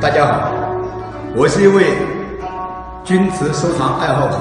[0.00, 0.50] 大家好，
[1.36, 1.84] 我是一位
[3.04, 4.38] 钧瓷收藏爱好者。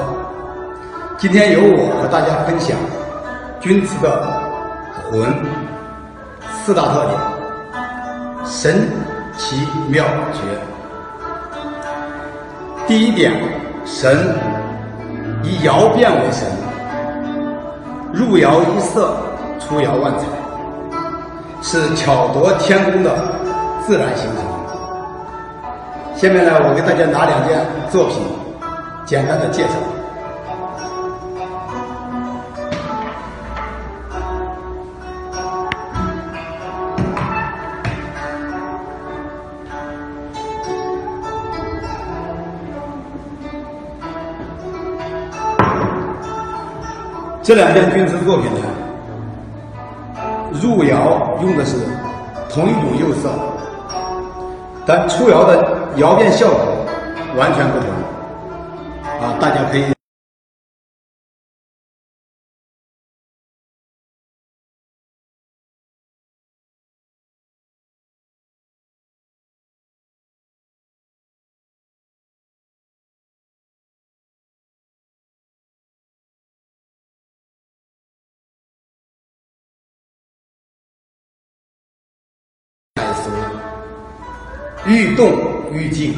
[1.17, 2.78] 今天由我和大家分享
[3.60, 4.25] 钧瓷的
[5.03, 5.35] 魂
[6.63, 7.19] 四大特点、
[8.46, 8.87] 神
[9.37, 10.39] 奇妙绝。
[12.87, 13.33] 第一点，
[13.83, 14.33] 神
[15.44, 16.48] 以窑变为神，
[18.13, 19.13] 入窑一色，
[19.59, 20.26] 出窑万彩，
[21.62, 23.13] 是巧夺天工的
[23.85, 24.59] 自然形成。
[26.19, 27.57] 下面呢，我给大家拿两件
[27.89, 28.17] 作品，
[29.05, 29.69] 简单的介绍。
[47.41, 48.59] 这两件钧瓷作品呢，
[50.61, 51.77] 入窑用的是
[52.49, 53.29] 同一种釉色，
[54.90, 56.84] 咱出窑的窑变效果
[57.37, 57.87] 完全不同。
[59.21, 59.98] 啊，大家可以。
[84.90, 85.32] 欲动
[85.72, 86.16] 欲静，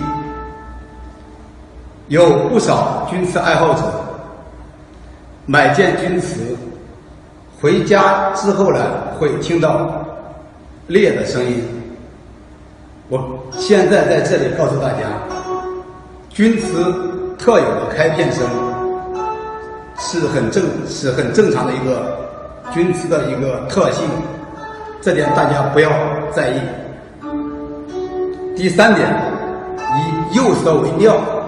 [2.07, 3.81] 有不少钧瓷爱好者
[5.45, 6.55] 买件钧瓷
[7.59, 8.79] 回家之后呢，
[9.19, 10.05] 会听到
[10.87, 11.61] 裂的声音。
[13.09, 14.99] 我现在在这里告诉大家，
[16.29, 16.93] 钧瓷
[17.37, 18.47] 特有的开片声
[19.99, 22.17] 是很正是很正常的一个
[22.73, 24.07] 钧瓷的一个特性，
[25.01, 25.91] 这点大家不要
[26.31, 26.61] 在意。
[28.61, 29.09] 第三点，
[29.97, 31.40] 以右侧为妙。